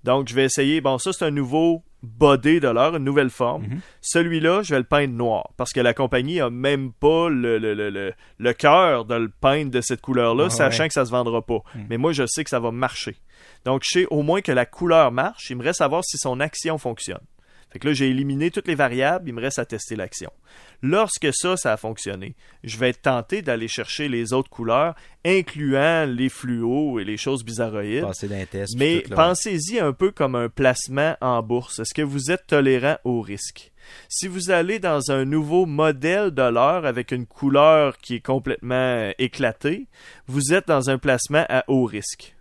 [0.04, 0.80] Donc, je vais essayer.
[0.80, 3.62] Bon, ça, c'est un nouveau body de l'heure, une nouvelle forme.
[3.64, 3.80] Mhm.
[4.00, 7.74] Celui-là, je vais le peindre noir parce que la compagnie a même pas le, le,
[7.74, 10.88] le, le, le cœur de le peindre de cette couleur-là, Ah, sachant ouais.
[10.88, 11.60] que ça se vendra pas.
[11.74, 11.86] Mhm.
[11.90, 13.16] Mais moi, je sais que ça va marcher.
[13.64, 15.50] Donc, je sais au moins que la couleur marche.
[15.50, 17.20] Il me reste à voir si son action fonctionne.
[17.70, 20.32] Fait que là, j'ai éliminé toutes les variables, il me reste à tester l'action.
[20.82, 22.34] Lorsque ça, ça a fonctionné,
[22.64, 24.94] je vais être tenté d'aller chercher les autres couleurs,
[25.25, 28.06] incluant les fluos et les choses bizarroïdes.
[28.50, 28.76] Test.
[28.76, 31.78] Mais pensez-y un peu comme un placement en bourse.
[31.80, 33.72] Est-ce que vous êtes tolérant au risque?
[34.08, 39.10] Si vous allez dans un nouveau modèle de l'heure avec une couleur qui est complètement
[39.18, 39.87] éclatée,
[40.26, 42.38] vous êtes dans un placement à haut risque.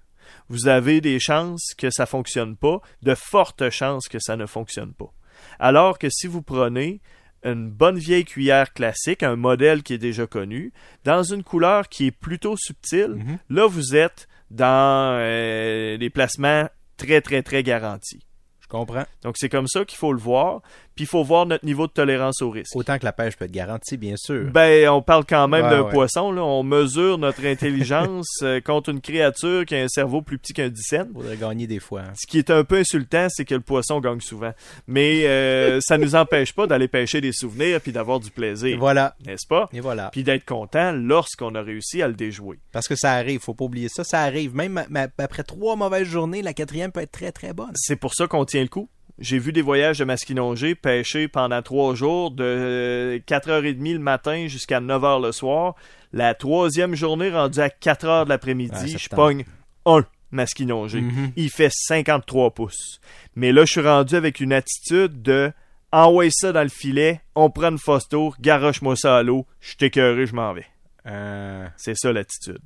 [0.50, 4.94] Vous avez des chances que ça fonctionne pas, de fortes chances que ça ne fonctionne
[4.94, 5.12] pas.
[5.60, 7.02] Alors que si vous prenez
[7.44, 10.74] une bonne vieille cuillère classique, un modèle qui est déjà connu,
[11.04, 13.38] dans une couleur qui est plutôt subtile, Mhm.
[13.50, 18.26] là vous êtes dans euh, des placements très très très garantis.
[18.70, 19.06] Je comprends?
[19.24, 20.62] Donc c'est comme ça qu'il faut le voir,
[20.96, 22.76] puis il faut voir notre niveau de tolérance au risque.
[22.76, 24.52] Autant que la pêche peut être garantie, bien sûr.
[24.52, 25.92] Ben, on parle quand même Ouais, d'un ouais.
[25.92, 26.44] poisson, là.
[26.44, 30.68] On mesure notre intelligence euh, contre une créature qui a un cerveau plus petit qu'un
[30.70, 31.10] dixaine.
[31.14, 32.02] Faudrait gagner des fois.
[32.02, 32.14] hein.
[32.16, 34.52] Ce qui est un peu insultant, c'est que le poisson gagne souvent.
[34.88, 38.78] Mais euh, ça nous empêche pas d'aller pêcher des souvenirs puis d'avoir du Et plaisir,
[38.80, 39.16] voilà.
[39.26, 39.70] n'est-ce pas?
[39.74, 40.10] Et voilà.
[40.12, 42.60] Puis d'être content lorsqu'on a réussi à le déjouer.
[42.74, 44.54] Parce que ça arrive, faut pas oublier ça, ça arrive.
[44.56, 44.84] Même
[45.18, 47.72] après trois mauvaises journées, la quatrième peut être très très bonne.
[47.76, 48.90] C'est pour ça qu'on tient le coup.
[49.20, 54.80] J'ai vu des voyages de masquinongés pêcher pendant trois jours de 4h30 le matin jusqu'à
[54.80, 55.74] 9h le soir.
[56.14, 59.46] La troisième journée rendue à 4h de l'après-midi, Ouais, je pogne
[59.86, 61.02] un masquinongé.
[61.02, 61.32] Mhm.
[61.36, 63.00] Il fait 53 pouces.
[63.36, 65.52] Mais là, je suis rendu avec une attitude de
[65.92, 70.26] envoie ça dans le filet, on prend une photo, garoche-moi ça à l'eau, je t'écœuré,
[70.26, 70.66] je m'en vais.
[71.06, 72.60] Euh, C'est ça l'attitude.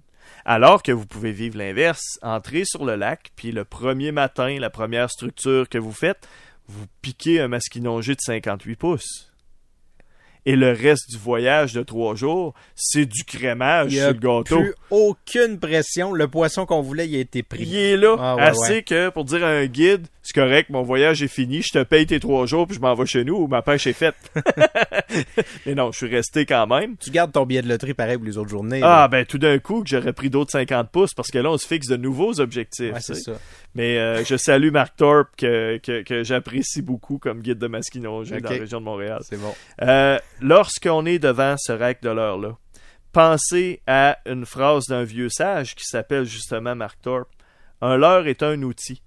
[0.46, 4.70] Alors que vous pouvez vivre l'inverse, entrer sur le lac, puis le premier matin, la
[4.70, 6.28] première structure que vous faites,
[6.68, 9.31] vous piquez un masquinongé de 58 pouces.
[10.46, 14.58] Et le reste du voyage de trois jours, c'est du crémage sur a le gâteau.
[14.60, 16.14] plus aucune pression.
[16.14, 17.64] Le poisson qu'on voulait, il a été pris.
[17.64, 18.84] Il est là, Ah, ouais, assez ouais.
[18.84, 22.06] que pour dire à un guide, c'est correct, mon voyage est fini, je te paye
[22.08, 24.16] tes trois jours, puis je m'en vais chez nous, ou ma pêche est faite.
[25.66, 26.96] Mais non, je suis resté quand même.
[26.98, 28.82] Tu gardes ton billet de loterie pareil pour les autres journées.
[28.84, 29.08] Ah, là.
[29.08, 31.68] ben tout d'un coup, que j'aurais pris d'autres 50 pouces, parce que là, on se
[31.68, 32.94] fixe de nouveaux objectifs.
[32.94, 33.34] Ouais, c'est ça.
[33.76, 38.40] Mais euh, je salue Marc Thorpe, que, que, que j'apprécie beaucoup comme guide de masquinongé
[38.42, 39.20] dans la région de Montréal.
[39.24, 39.54] C'est bon.
[39.82, 42.58] Euh, Lorsqu'on est devant ce rack de l'heure-là,
[43.12, 47.30] pensez à une phrase d'un vieux sage qui s'appelle justement Marc Thorpe.
[47.80, 49.04] Un leurre est un outil.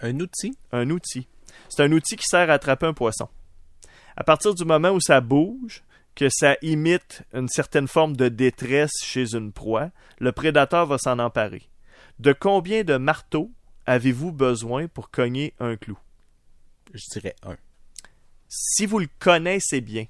[0.00, 0.56] Un outil?
[0.70, 1.26] Un outil.
[1.68, 3.28] C'est un outil qui sert à attraper un poisson.
[4.16, 5.82] À partir du moment où ça bouge,
[6.14, 11.18] que ça imite une certaine forme de détresse chez une proie, le prédateur va s'en
[11.18, 11.68] emparer.
[12.20, 13.50] De combien de marteaux
[13.86, 15.98] avez-vous besoin pour cogner un clou?
[16.94, 17.56] Je dirais un.
[18.48, 20.06] si vous le connaissez bien,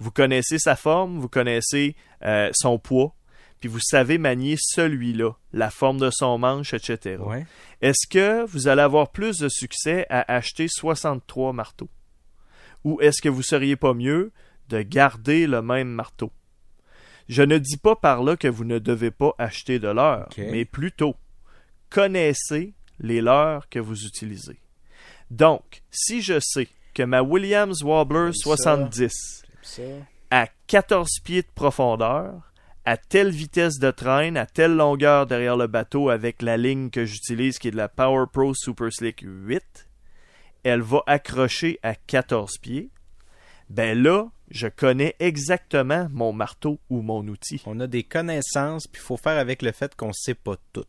[0.00, 3.14] vous connaissez sa forme, vous connaissez euh, son poids,
[3.60, 7.18] puis vous savez manier celui-là, la forme de son manche, etc.
[7.20, 7.46] Ouais.
[7.82, 11.90] Est-ce que vous allez avoir plus de succès à acheter 63 marteaux?
[12.84, 14.32] Ou est-ce que vous seriez pas mieux
[14.70, 16.32] de garder le même marteau?
[17.28, 20.38] Je ne dis pas par là que vous ne devez pas acheter de leurre, Ok.
[20.50, 21.14] mais plutôt
[21.90, 24.58] connaissez les leurres que vous utilisez.
[25.30, 28.56] Donc, si je sais que ma Williams Wobbler Comme ça.
[28.56, 29.39] 70
[30.30, 32.50] À 14 pieds de profondeur
[32.84, 37.04] à telle vitesse de traîne, à telle longueur derrière le bateau avec la ligne que
[37.04, 39.88] j'utilise qui est de la Power Pro Super Slick 8,
[40.64, 42.90] elle va accrocher à 14 pieds.
[43.68, 47.62] Ben là, je connais exactement mon marteau ou mon outil.
[47.66, 50.56] On a des connaissances, puis il faut faire avec le fait qu'on ne sait pas
[50.72, 50.84] tout.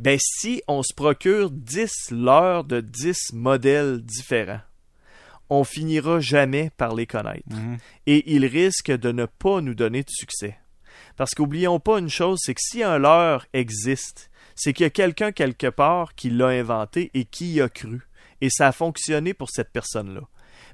[0.00, 4.62] Ben si on se procure 10 leurres de 10 modèles différents,
[5.50, 7.48] on finira jamais par les connaître.
[7.50, 7.76] Mhm.
[8.06, 10.56] Et ils risquent de ne pas nous donner de succès.
[11.16, 14.90] Parce qu'oublions pas une chose, c'est que si un leurre existe, c'est qu'il y a
[14.90, 18.06] quelqu'un quelque part qui l'a inventé et qui y a cru.
[18.40, 20.22] Et ça a fonctionné pour cette personne-là.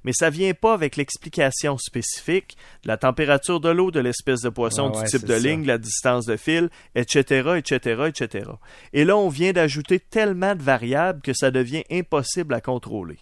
[0.04, 4.50] Mais ça vient pas avec l'explication spécifique de la température de l'eau, de l'espèce de
[4.50, 5.38] poisson, Ouais, du type de ça.
[5.40, 8.50] ligne, la distance de fil, etc., etc., etc.
[8.92, 13.18] Et là, on vient d'ajouter tellement de variables que ça devient impossible à contrôler.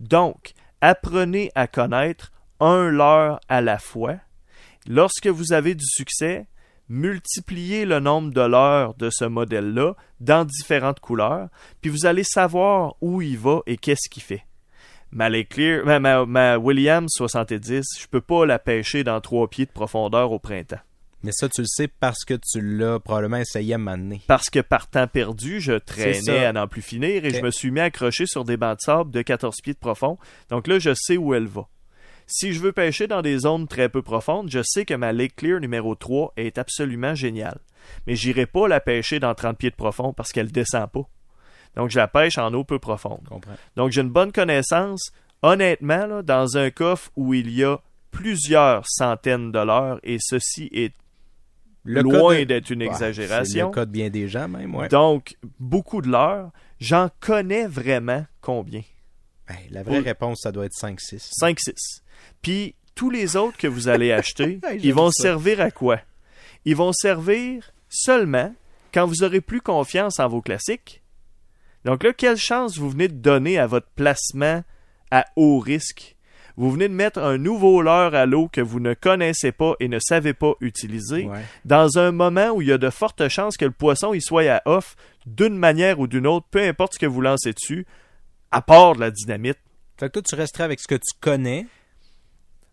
[0.00, 0.54] Donc,
[0.88, 4.16] apprenez à connaître un leurre à la fois.
[4.86, 6.46] Lorsque vous avez du succès,
[6.90, 11.48] multipliez le nombre de leurres de ce modèle-là dans différentes couleurs,
[11.80, 14.44] puis vous allez savoir où il va et qu'est-ce qu'il fait.
[15.10, 19.64] Ma, Clear- ma, ma- ma Williams 70, je peux pas la pêcher dans trois pieds
[19.66, 20.80] de profondeur au printemps.
[21.24, 24.22] Mais ça, tu le sais parce que tu l'as probablement essayé à m'amener.
[24.26, 27.70] Parce que par temps perdu, je traînais à n'en plus finir et je me suis
[27.70, 30.18] mis à accrocher sur des bancs de sable de 14 pieds de profond.
[30.50, 31.66] Donc là, je sais où elle va.
[32.26, 35.36] Si je veux pêcher dans des zones très peu profondes, je sais que ma Lake
[35.36, 37.58] Clear numéro 3 est absolument géniale.
[38.06, 41.08] Mais j'irai pas la pêcher dans 30 pieds de profond parce qu'elle descend pas.
[41.76, 43.26] Donc je la pêche en eau peu profonde.
[43.28, 43.56] Comprends.
[43.76, 45.12] Donc j'ai une bonne connaissance.
[45.42, 47.78] Honnêtement, là, dans un coffre où il y a
[48.10, 50.94] plusieurs centaines de l'heure, et ceci est
[51.84, 53.44] Le loin de- d'être une exagération.
[53.66, 54.88] C'est le cas de bien des gens, même, ouais.
[54.88, 58.82] Donc, beaucoup de l'heure, j'en connais vraiment combien?
[59.48, 61.30] Ben, la vraie Pour- réponse, ça doit être 5-6.
[61.38, 62.02] 5-6.
[62.40, 65.22] Puis, tous les autres que vous allez acheter, ils vont ça.
[65.24, 66.00] servir à quoi?
[66.64, 68.54] Ils vont servir seulement
[68.92, 71.02] quand vous aurez plus confiance en vos classiques.
[71.84, 74.62] Donc là, quelle chance vous venez de donner à votre placement
[75.10, 76.13] à haut risque?
[76.56, 79.88] Vous venez de mettre un nouveau leurre à l'eau que vous ne connaissez pas et
[79.88, 81.26] ne savez pas utiliser.
[81.26, 81.42] Ouais.
[81.64, 84.48] dans un moment où il y a de fortes chances que le poisson il soit
[84.48, 84.94] à off
[85.26, 87.86] d'une manière ou d'une autre, peu importe ce que vous lancez dessus,
[88.50, 89.58] à part de la dynamite.
[89.98, 91.66] Fait que toi, tu resterais avec ce que tu connais,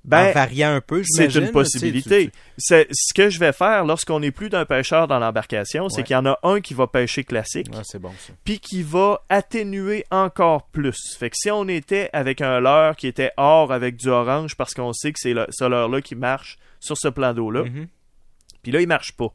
[0.04, 2.28] en Ben, variant un peu, c'est une possibilité.
[2.28, 5.90] tu sais, C'est ce que je vais faire lorsqu'on n'est plus d'un pêcheur dans l'embarcation,
[5.90, 8.12] c'est qu'il y en a un qui va pêcher classique, Ah, bon,
[8.44, 11.16] puis qui va atténuer encore plus.
[11.20, 14.74] Fait que si on était avec un leurre qui était or avec du orange, parce
[14.74, 17.88] qu'on sait que c'est le- ce leurre-là qui marche sur ce plan d'eau-là, Mhm.
[18.64, 19.34] Puis là, il marche pas.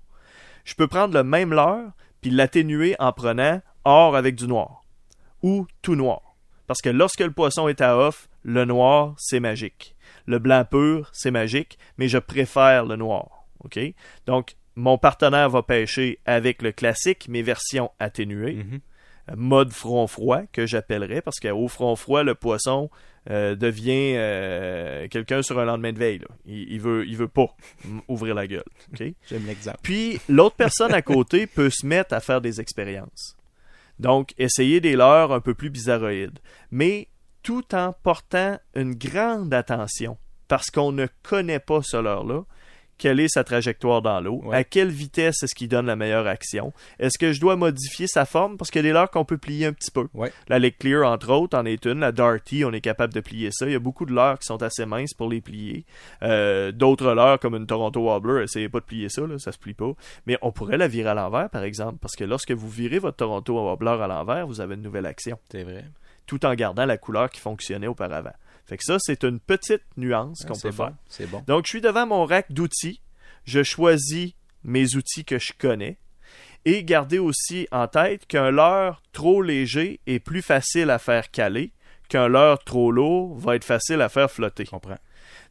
[0.65, 4.83] Je peux prendre le même leurre puis l'atténuer en prenant or avec du noir
[5.43, 6.23] ou tout noir.
[6.69, 9.96] Parce que lorsque le poisson est à off, le noir, c'est magique.
[10.27, 13.47] Le blanc pur, c'est magique, mais je préfère le noir.
[13.65, 13.79] OK?
[14.27, 18.81] Donc, mon partenaire va pêcher avec le classique, mes versions atténuées, Mhm.
[19.31, 22.91] euh, mode front froid, que j'appellerais, parce qu'au front froid, le poisson
[23.29, 26.19] euh, devient euh, quelqu'un sur un lendemain de veille.
[26.19, 26.27] là.
[26.47, 27.49] Il, il veut, il veut pas
[28.07, 28.63] ouvrir la gueule.
[28.93, 29.03] OK?
[29.29, 29.79] J'aime l'exemple.
[29.83, 33.37] Puis l'autre personne à côté peut se mettre à faire des expériences.
[33.99, 36.39] Donc, essayer des leurres un peu plus bizarroïdes.
[36.71, 37.09] Mais
[37.47, 42.43] tout en portant une grande attention, parce qu'on ne connaît pas ce leurre-là,
[42.99, 44.57] quelle est sa trajectoire dans l'eau, Ouais.
[44.57, 48.25] à quelle vitesse est-ce qu'il donne la meilleure action, est-ce que je dois modifier sa
[48.25, 50.09] forme, parce qu'il y a des leurres qu'on peut plier un petit peu.
[50.13, 50.33] Ouais.
[50.49, 52.01] La Lake Clear, entre autres, en est une.
[52.01, 53.67] La Darty, on est capable de plier ça.
[53.67, 55.85] Il y a beaucoup de leurres qui sont assez minces pour les plier.
[56.25, 59.59] Euh, D'autres leurres, comme une Toronto Wobbler, essayez pas de plier ça, là, ça se
[59.59, 59.93] plie pas.
[60.27, 63.19] Mais on pourrait la virer à l'envers, par exemple, parce que lorsque vous virez votre
[63.19, 65.85] Toronto Wobbler à l'envers, vous avez une nouvelle action, C'est vrai.
[66.27, 68.33] Tout en gardant la couleur qui fonctionnait auparavant.
[68.67, 70.85] Fait que ça, c'est une petite nuance Ah, qu'on peut bon.
[70.87, 70.95] faire.
[71.09, 71.43] C'est bon.
[71.47, 73.01] Donc, je suis devant mon rack d'outils.
[73.45, 74.33] Je choisis
[74.65, 75.99] mes outils que je connais.
[76.65, 81.73] Et gardez aussi en tête qu'un leurre trop léger est plus facile à faire caler
[82.09, 84.65] qu'un leurre trop lourd va être facile à faire flotter.
[84.65, 84.99] Je comprends.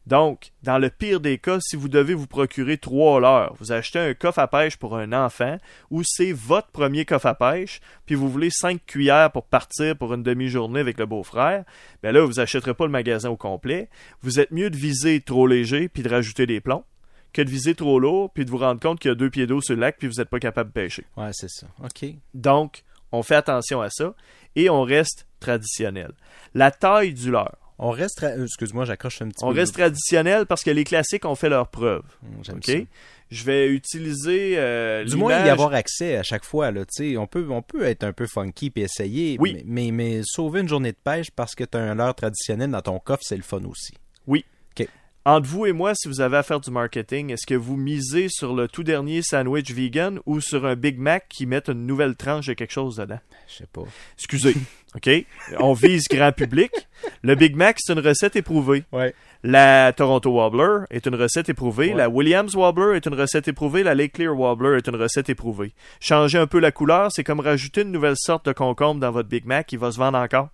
[0.06, 3.98] Donc, dans le pire des cas, si vous devez vous procurer trois leurres, vous achetez
[3.98, 5.58] un coffre à pêche pour un enfant
[5.90, 10.14] ou c'est votre premier coffre à pêche, puis vous voulez cinq cuillères pour partir pour
[10.14, 11.64] une demi-journée avec le beau-frère,
[12.02, 13.88] ben là, vous achèterez pas le magasin au complet.
[14.22, 16.84] Vous êtes mieux de viser trop léger puis de rajouter des plombs
[17.32, 19.46] que de viser trop lourd puis de vous rendre compte qu'il y a deux pieds
[19.46, 21.04] d'eau sur le lac puis vous n'êtes pas capable de pêcher.
[21.16, 21.66] Ouais, c'est ça.
[21.82, 22.08] OK.
[22.32, 24.14] Donc, on fait attention à ça
[24.54, 26.12] et on reste traditionnel.
[26.54, 27.65] La taille du leurre.
[27.78, 28.22] On reste.
[28.22, 29.58] euh, Excuse-moi, j'accroche un petit On peu.
[29.60, 32.02] reste traditionnel parce que les classiques ont fait leur preuve.
[32.24, 32.72] Hum, J'aime ça.
[33.30, 36.70] Je vais utiliser euh, Du moins, y avoir accès à chachaque fois.
[36.70, 36.82] Là,
[37.18, 39.54] on, peut, on peut être un peu funky et essayer, Oui.
[39.54, 42.70] mais, mais, mais sauver une journée de pêche parce que tu as un leurre traditionnel
[42.70, 43.94] dans ton coffre, c'est le fun aussi.
[45.28, 48.28] Entre vous et moi, si vous avez à faire du marketing, est-ce que vous misez
[48.28, 52.14] sur le tout dernier sandwich vegan ou sur un Big Mac qui met une nouvelle
[52.14, 53.18] tranche de quelque chose dedans?
[53.48, 53.82] Je sais pas.
[54.16, 54.54] Excusez.
[54.96, 55.10] OK?
[55.58, 56.70] On vise grand public.
[57.22, 58.84] Le Big Mac, c'est une recette éprouvée.
[58.92, 59.14] Ouais.
[59.42, 61.90] La Toronto Wobbler est une recette éprouvée.
[61.90, 61.94] Ouais.
[61.96, 63.82] La Williams Wobbler est une recette éprouvée.
[63.82, 65.72] La Lake Clear Wobbler est une recette éprouvée.
[66.00, 69.28] Changer un peu la couleur, c'est comme rajouter une nouvelle sorte de concombre dans votre
[69.28, 70.48] Big Mac qui va se vendre encore.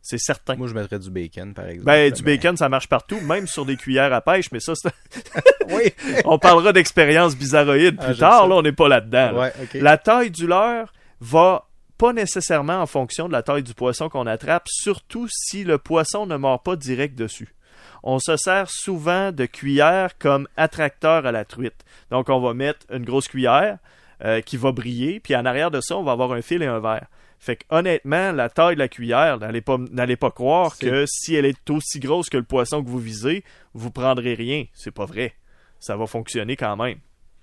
[0.00, 0.54] C'est certain.
[0.56, 1.84] Moi, je mettrais du bacon, par exemple.
[1.84, 4.72] Ben, du mais- bacon, ça marche partout, même sur des cuillères à pêche, mais ça,
[4.74, 4.90] c'est-
[5.68, 5.92] Oui.
[6.24, 8.48] on parlera d'expérience bizarroïde plus Ah, j'aime tard, ça.
[8.48, 9.32] là, on n'est pas là-dedans.
[9.32, 9.38] là.
[9.38, 9.74] Ouais, ok.
[9.82, 11.66] La taille du leurre va
[11.98, 16.26] pas nécessairement en fonction de la taille du poisson qu'on attrape, surtout si le poisson
[16.26, 17.54] ne mord pas direct dessus.
[18.02, 21.84] On se sert souvent de cuillère comme attracteur à la truite.
[22.10, 23.78] Donc, on va mettre une grosse cuillère
[24.24, 26.66] euh, qui va briller, puis en arrière de ça, on va avoir un fil et
[26.66, 27.06] un verre.
[27.40, 31.34] Fait que honnêtement, la taille de la cuillère, n'allez pas, n'allez pas croire que si
[31.34, 34.64] elle est aussi grosse que le poisson que vous visez, vous prendrez rien.
[34.74, 35.34] C'est pas vrai.
[35.78, 36.98] Ça va fonctionner quand même.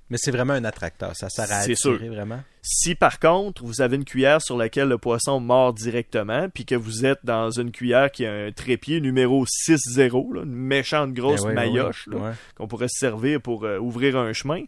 [0.10, 1.16] Mais c'est vraiment un attracteur.
[1.16, 1.98] Ça sert à C'est attirer sûr.
[2.14, 2.40] vraiment.
[2.62, 6.76] Si par contre, vous avez une cuillère sur laquelle le poisson mord directement, puis que
[6.76, 11.42] vous êtes dans une cuillère qui a un trépied numéro 6-0, là, une méchante grosse
[11.42, 12.32] Ben ouais, maillotche ouais, là, ouais.
[12.56, 14.64] qu'on pourrait se servir pour euh, ouvrir un chemin,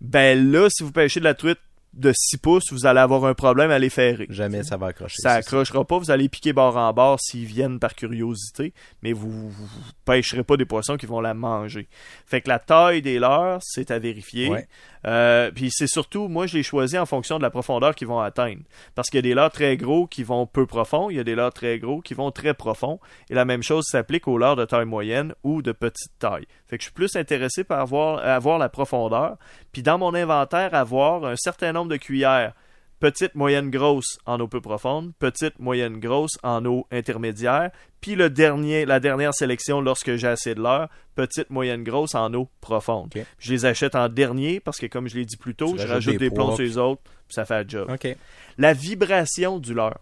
[0.00, 1.58] ben là, si vous pêchez de la truite
[1.92, 4.26] de 6 pouces, vous allez avoir un problème à les ferrer.
[4.30, 5.16] Jamais ça va accrocher.
[5.18, 8.72] Ça accrochera pas, vous allez piquer bord en bord s'ils viennent par curiosité,
[9.02, 11.88] mais vous, vous, vous pêcherez pas des poissons qui vont la manger.
[12.26, 14.50] Fait que la taille des leurres, c'est à vérifier.
[14.50, 14.68] Ouais.
[15.06, 18.20] Euh, puis c'est surtout, moi je les choisis en fonction de la profondeur qu'ils vont
[18.20, 18.62] atteindre.
[18.94, 21.24] Parce qu'il y a des leurres très gros qui vont peu profond, il y a
[21.24, 23.00] des leurres très gros qui vont très profond.
[23.30, 26.46] Et la même chose s'applique aux leurres de taille moyenne ou de petite taille.
[26.68, 29.36] Fait que je suis plus intéressé par avoir, avoir la profondeur.
[29.72, 32.54] Puis dans mon inventaire, avoir un certain nombre de cuillères
[33.00, 38.30] petite, moyenne, grosse en eau peu profonde, petite, moyenne, grosse en eau intermédiaire, puis le
[38.30, 43.12] dernier, la dernière sélection lorsque j'ai assez de l'heure, petite, moyenne, grosse en eau profonde.
[43.38, 45.88] Je les achète en dernier parce que comme je l'ai dit plus tôt, Tu je
[45.88, 47.90] rajoute des des plombs sur les autres, puis ça fait le job.
[48.58, 49.98] La vibration du leurre.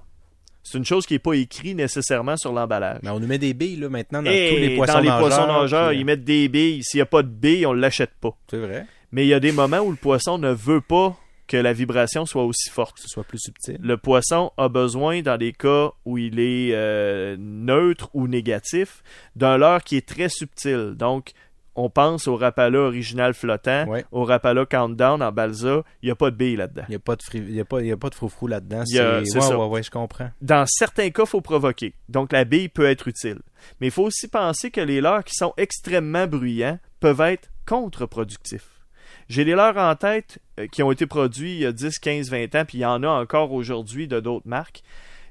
[0.65, 2.99] C'est une chose qui n'est pas écrite nécessairement sur l'emballage.
[3.03, 5.09] Mais on nous met des billes, là, maintenant, dans Et tous les poissons dans les
[5.09, 5.21] nageurs.
[5.21, 6.83] poissons nageurs, puis, ils mettent des billes.
[6.83, 8.37] S'il n'y a pas de billes, on ne l'achète pas.
[8.51, 8.85] C'est vrai.
[9.11, 11.17] Mais il y a des moments où le poisson ne veut pas
[11.49, 12.97] que la vibration soit aussi forte.
[12.97, 13.79] Que ce soit plus subtil.
[13.81, 19.03] Le poisson a besoin, dans des cas où il est euh, neutre ou négatif,
[19.35, 20.95] d'un leurre qui est très subtil.
[20.97, 21.33] Donc,
[21.81, 24.05] on pense au Rapala original flottant, Ouais.
[24.11, 25.85] au Rapala countdown en balsa.
[26.03, 26.83] Il n'y a pas de billes là-dedans.
[26.89, 28.49] Il n'y a pas de fri- y a pas, il y a pas de froufrou
[28.49, 28.83] là-dedans.
[28.89, 29.59] Y a- C'est c'est ouais, ça.
[29.59, 30.29] ouais, ouais, je comprends.
[30.43, 31.95] Dans certains cas, il faut provoquer.
[32.09, 33.39] Donc, la bille peut être utile.
[33.81, 38.78] Mais il faut aussi penser que les leurres qui sont extrêmement bruyants peuvent être contre-productifs.
[39.29, 42.31] J'ai des leurres en tête euh, qui ont été produits il y a 10, 15,
[42.31, 44.83] 20 ans, puis il y en a encore aujourd'hui de d'autres marques.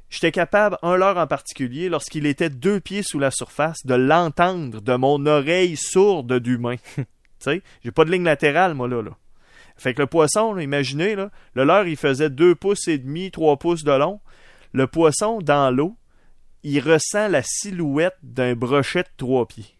[0.09, 4.81] J'étais capable, un leurre en particulier, lorsqu'il était deux pieds sous la surface, de l'entendre
[4.81, 6.77] de mon oreille sourde d'humain.
[6.95, 7.05] tu
[7.39, 9.01] sais, j'ai pas de ligne latérale, moi, là.
[9.01, 9.11] là.
[9.75, 13.31] Fait que le poisson, là, imaginez, là, le leurre, il faisait 2 pouces et demi,
[13.31, 14.19] 3 pouces de long.
[14.73, 15.97] Le poisson, dans l'eau,
[16.63, 19.76] il ressent la silhouette d'un brochet de 3 pieds.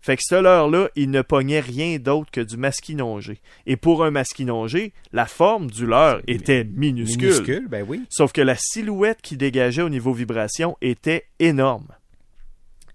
[0.00, 3.40] Fait que ce leurre-là, il ne pognait rien d'autre que du masquinongé.
[3.66, 7.30] Et pour un masquinongé, la forme du leurre était minuscule.
[7.30, 8.04] Minuscule, ben oui.
[8.08, 11.88] Sauf que la silhouette qui dégageait au niveau vibration était énorme.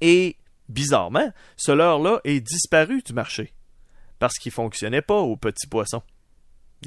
[0.02, 0.38] Et,
[0.70, 3.54] bizarrement, ce leurre-là est disparu du marché.
[4.20, 6.04] Parce qu'il fonctionnait pas aux petits poissons.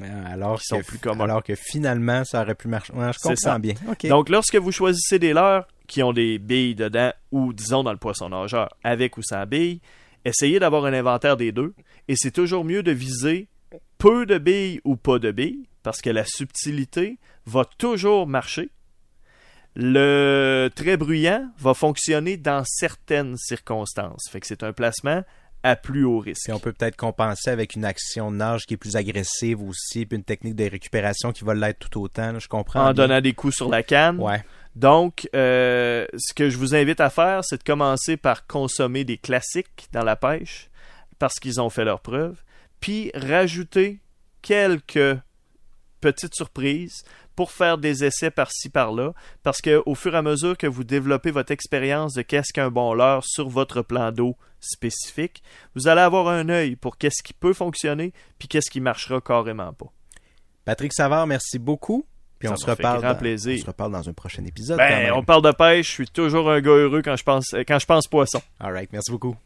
[0.03, 1.25] Ah, Alors sont que, plus communs.
[1.25, 2.93] alors que finalement, ça aurait pu marcher.
[2.93, 3.59] Ouais, je comprends ça.
[3.59, 3.75] bien.
[4.05, 7.99] Donc, lorsque vous choisissez des leurres qui ont des billes dedans, ou disons dans le
[7.99, 9.81] poisson nageur, avec ou sans billes,
[10.27, 11.75] essayez d'avoir un inventaire des deux.
[12.09, 13.49] Et c'est toujours mieux de viser
[13.99, 18.71] peu de billes ou pas de billes, parce que la subtilité va toujours marcher.
[19.75, 24.25] Le très bruyant va fonctionner dans certaines circonstances.
[24.31, 25.23] Fait que c'est un placement
[25.63, 26.51] à plus haut risque.
[26.53, 30.17] On peut peut-être compenser avec une action de nage qui est plus agressive aussi, puis
[30.17, 32.33] une technique de récupération qui va l'être tout autant.
[32.33, 32.81] là, je comprends.
[32.81, 32.95] En bien.
[32.95, 34.19] donnant des coups sur la canne.
[34.19, 34.43] Ouais.
[34.77, 39.17] Donc, euh, ce que je vous invite à faire, c'est de commencer par consommer des
[39.17, 40.69] classiques dans la pêche,
[41.19, 42.43] parce qu'ils ont fait leur preuve,
[42.79, 44.01] puis rajouter
[44.43, 45.19] quelques
[46.03, 50.59] petites surprises pour faire des essais par-ci par-là, parce que au fur et à mesure
[50.59, 55.43] que vous développez votre expérience de qu'est-ce qu'un bon leurre sur votre plan d'eau spécifique,
[55.75, 59.73] vous allez avoir un œil pour qu'est-ce qui peut fonctionner, puis qu'est-ce qui marchera carrément
[59.73, 59.91] pas.
[60.67, 62.05] Patrick Savard, merci beaucoup.
[62.39, 63.57] Puis on se, reparle dans, plaisir.
[63.57, 64.77] on se reparle dans un prochain épisode.
[64.77, 67.79] Ben, on parle de pêche, je suis toujours un gars heureux quand je pense quand
[67.79, 68.43] je pense poisson.
[68.61, 69.37] All right, merci beaucoup.